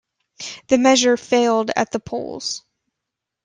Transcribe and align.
The 0.69 0.79
measure 0.79 1.15
failed 1.15 1.69
at 1.75 1.91
the 1.91 1.99
polls. 1.99 2.63